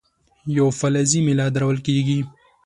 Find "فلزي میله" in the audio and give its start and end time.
0.79-1.45